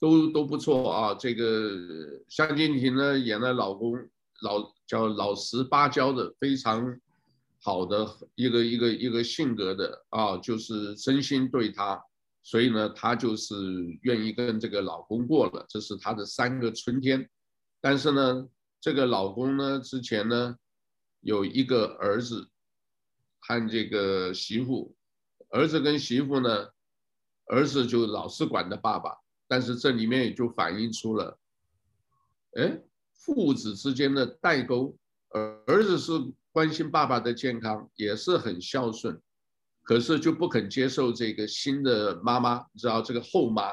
[0.01, 1.15] 都都不错啊。
[1.15, 1.71] 这个
[2.29, 3.95] 夏靖婷呢演的老公
[4.43, 6.97] 老叫老实巴交的，非常
[7.61, 12.01] 好的一个一个一个性格的啊，就是真心对他。
[12.47, 13.57] 所以呢，她就是
[14.03, 17.29] 愿意跟这个老公过了，这是她的三个春天。
[17.81, 18.49] 但是呢，
[18.81, 20.57] 这个老公呢，之前呢，
[21.23, 22.49] 有一个儿子
[23.41, 24.95] 和这个媳妇，
[25.49, 26.69] 儿子跟媳妇呢，
[27.47, 29.19] 儿子就老是管的爸爸，
[29.49, 31.37] 但是这里面也就反映出了，
[32.53, 32.81] 哎，
[33.13, 34.97] 父子之间的代沟。
[35.67, 36.13] 儿子是
[36.53, 39.21] 关心爸爸的健康，也是很孝顺。
[39.87, 43.71] 可是就不肯接受这个新的妈妈，你知道这个后妈，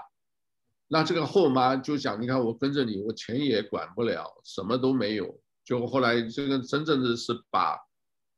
[0.87, 5.41] 那这个后妈就想，你看我跟着你，我钱也管不了，什么都没有。
[5.65, 7.75] 就后来这个真正的是把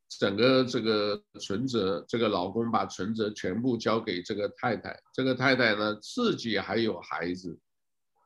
[0.08, 7.60] 整个这个存折，这个老公把存折全部交给这个太太，这个太太呢自己还有孩子，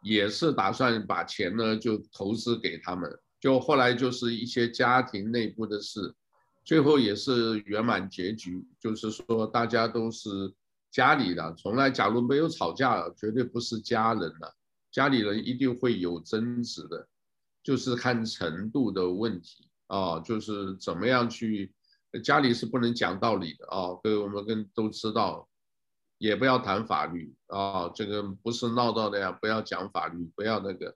[0.03, 3.11] 也是打算把钱呢就投资给他们。
[3.41, 6.13] 就后来就是一些家庭内部的事。
[6.69, 10.29] 最后也是圆满结局，就是说大家都是
[10.91, 14.55] 家里的，从来假如没有吵架，绝对不是家人了。
[14.91, 17.07] 家里人一定会有争执的，
[17.63, 21.73] 就是看程度的问题啊，就是怎么样去，
[22.23, 25.49] 家里是不能讲道理的啊，各位我们跟都知道，
[26.19, 30.95] 也不要谈法律啊，这个不是闹到的呀，不要讲法律，不要那个，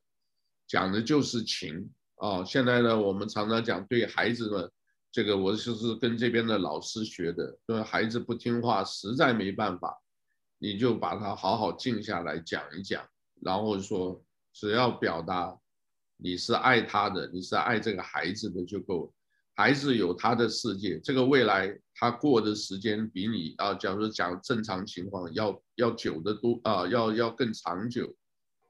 [0.68, 2.46] 讲的就是情啊。
[2.46, 4.72] 现在呢，我们常常讲对孩子们。
[5.14, 9.96] 这个我就是跟这边的老师学的，说孩子不听话，实在没办法，
[10.58, 13.06] 你就把他好好静下来讲一讲，
[13.40, 14.20] 然后说
[14.52, 15.56] 只要表达
[16.18, 19.14] 你是爱他的，你是爱这个孩子的就够。
[19.56, 28.12] 孩子有他的世界，这个未来他过的时间比你啊，假如讲正常情况要要久得多啊，要要更长久，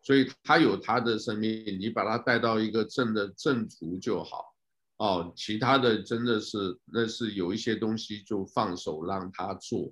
[0.02, 4.53] 所以他有他的生命，你把他带到一个正的正途就好。
[4.98, 9.92] 哦，其他的真的是那是有一些东西就放手让他做，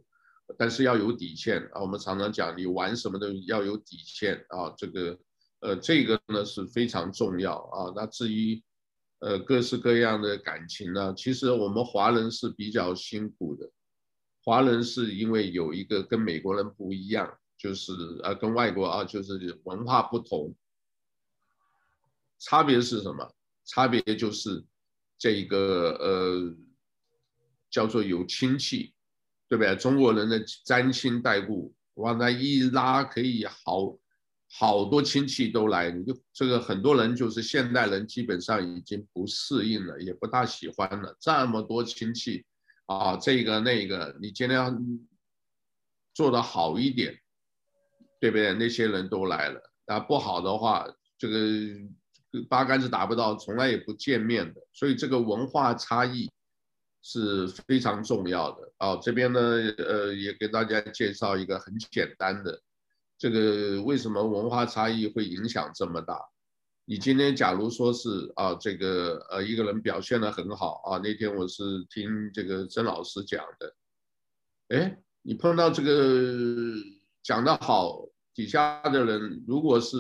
[0.57, 1.81] 但是要有底线啊。
[1.81, 4.73] 我们常常讲，你玩什么都要有底线啊。
[4.77, 5.19] 这个
[5.59, 7.91] 呃，这个呢是非常重要啊。
[7.95, 8.63] 那至于
[9.19, 11.13] 呃各式各样的感情呢。
[11.17, 13.69] 其实我们华人是比较辛苦的，
[14.43, 17.91] 华人是因为有一个跟美国人不一样，就是
[18.23, 20.55] 呃跟外国啊就是文化不同，
[22.39, 23.33] 差别是什么？
[23.63, 24.65] 差别就是
[25.21, 26.55] 这一个呃
[27.69, 28.91] 叫做有亲戚，
[29.47, 29.75] 对不对？
[29.75, 33.95] 中国人的沾亲带故，往那一拉可以好。
[34.53, 41.15] 好多亲戚都来，你就这个很多人就是现代人，基本上已经不适应了，也不大喜欢了。
[41.21, 42.43] 这么多亲戚
[42.85, 44.77] 啊，这个那个，你尽量
[46.13, 47.17] 做得好一点，
[48.19, 48.53] 对不对？
[48.55, 50.85] 那些人都来了，啊，不好的话，
[51.17, 51.37] 这个
[52.49, 54.61] 八竿子打不到，从来也不见面的。
[54.73, 56.29] 所以这个文化差异
[57.01, 58.71] 是非常重要的。
[58.77, 59.39] 啊，这边呢，
[59.77, 62.61] 呃，也给大家介绍一个很简单的。
[63.17, 66.19] 这个为什么文化差异会影响这么大？
[66.85, 73.75] 你今天假如说是啊，这个呃一个人表现得很好啊，那天我是听这个曾老师讲的，
[74.69, 76.75] 哎，你碰到这个
[77.21, 79.97] 讲得好，底下的人如果是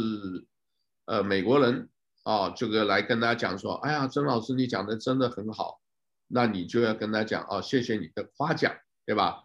[1.05, 1.87] 呃美国人
[2.23, 5.81] 啊，这个来跟他讲说，哎呀，曾老师你讲的真的很好，
[6.27, 8.73] 那你就要跟他讲啊，谢谢你的夸奖，
[9.05, 9.43] 对吧？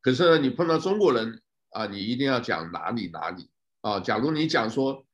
[0.00, 1.42] 可是，你碰到中国人。
[1.70, 3.50] 啊，你一定要讲哪里哪里
[3.82, 4.00] 啊！
[4.00, 5.04] 假如你讲说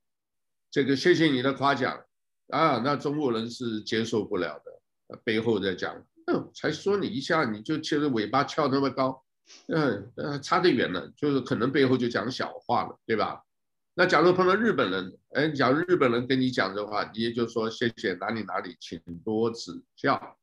[0.70, 2.05] 这个谢谢你的夸奖
[2.51, 5.18] 啊，那中国人是接受不了的。
[5.24, 9.24] 背后在讲，嗯，才说你一下你就其实尾巴翘那么高，
[9.66, 13.43] 嗯呃，差得远了，就是可能背后就讲小话了，对吧？
[13.95, 20.38] 那假如碰到日本人，哎，假如日本人跟你讲的话，你也就说谢谢哪里哪里，请多指教，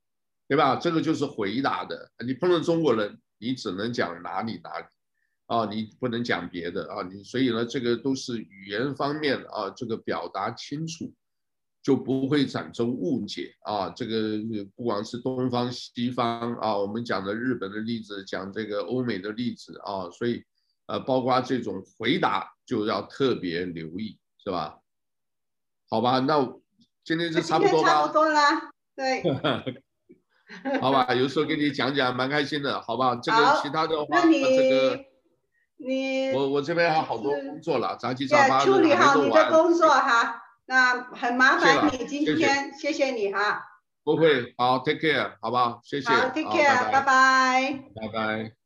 [0.47, 0.75] 对吧？
[0.75, 2.11] 这个就是回答的。
[2.25, 4.85] 你碰到中国人，你只能讲哪里哪里。
[5.47, 11.11] 啊，你不能讲别的啊，你所以呢，这个都是语言方面啊，这个表达清楚，
[11.81, 13.89] 就不会产生误解啊。
[13.89, 14.37] 这个
[14.75, 20.43] 不管是东方西方啊，我们讲的日本的例子，讲这个欧美的例子啊，所以
[20.89, 24.79] 呃，包括这种回答就要特别留意，是吧？
[25.87, 26.51] 好吧，那
[27.03, 27.89] 今天就差不多吧。
[27.89, 29.23] 差不多啦，对。
[30.81, 33.15] 好吧，有时候给你讲讲，蛮开心的，好吧？
[33.21, 35.05] 这个其他的话，这个。
[35.77, 43.63] 你我我这边还有好多工作了，杂七杂八的处理好你的工作哈，那很麻烦你今天，谢谢你哈。
[44.03, 45.79] 不会，好，take care，好不好？
[45.83, 46.09] 谢谢。
[46.09, 47.83] 好，take care，拜拜。
[47.95, 48.58] 拜拜。